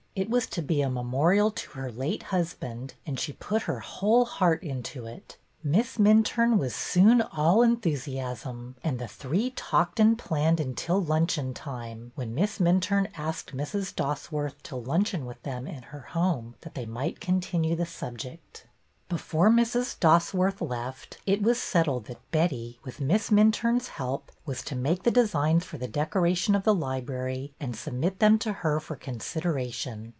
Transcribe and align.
It 0.13 0.29
was 0.29 0.45
to 0.47 0.61
be 0.61 0.81
a 0.81 0.89
memorial 0.89 1.51
to 1.51 1.69
her 1.71 1.89
late 1.89 2.23
husband, 2.23 2.95
and 3.05 3.17
she 3.17 3.31
put 3.31 3.61
her 3.61 3.79
whole 3.79 4.25
heart 4.25 4.61
into 4.61 5.05
it. 5.05 5.37
Miss 5.63 5.95
Minturne 5.95 6.57
was 6.57 6.75
soon 6.75 7.21
all 7.21 7.61
enthusiasm, 7.63 8.75
and 8.83 8.99
the 8.99 9.07
three 9.07 9.51
talked 9.51 10.01
and 10.01 10.17
planned 10.17 10.59
until 10.59 11.01
luncheon 11.01 11.53
time, 11.53 12.11
when 12.15 12.35
Miss 12.35 12.59
Minturne 12.59 13.07
asked 13.15 13.55
Mrs. 13.55 13.95
Dosworth 13.95 14.61
to 14.63 14.75
luncheon 14.75 15.25
with 15.25 15.41
them 15.43 15.65
in 15.65 15.83
her 15.83 16.01
home, 16.01 16.55
that 16.59 16.75
they 16.75 16.85
might 16.85 17.21
continue 17.21 17.73
the 17.77 17.85
subject. 17.85 18.67
Before 19.07 19.49
Mrs. 19.49 19.99
Dosworth 19.99 20.61
left, 20.61 21.17
it 21.25 21.41
was 21.43 21.61
settled 21.61 22.05
that 22.05 22.31
Betty, 22.31 22.79
with 22.85 23.01
Miss 23.01 23.29
Minturne's 23.29 23.89
help, 23.89 24.31
was 24.45 24.61
to 24.63 24.75
make 24.75 25.03
the 25.03 25.11
designs 25.11 25.65
for 25.65 25.77
the 25.77 25.87
decoration 25.89 26.55
of 26.55 26.63
the 26.63 26.73
library, 26.75 27.53
and 27.59 27.75
submit 27.75 28.19
them 28.19 28.39
to 28.39 28.53
her 28.63 28.79
for 28.79 28.95
consideration. 28.95 30.09